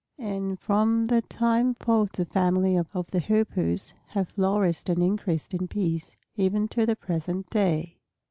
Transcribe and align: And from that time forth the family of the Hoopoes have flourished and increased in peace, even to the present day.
And 0.17 0.59
from 0.59 1.05
that 1.09 1.29
time 1.29 1.75
forth 1.75 2.13
the 2.13 2.25
family 2.25 2.75
of 2.75 2.89
the 3.11 3.19
Hoopoes 3.19 3.93
have 4.07 4.29
flourished 4.29 4.89
and 4.89 5.03
increased 5.03 5.53
in 5.53 5.67
peace, 5.67 6.17
even 6.35 6.67
to 6.69 6.87
the 6.87 6.95
present 6.95 7.51
day. 7.51 7.99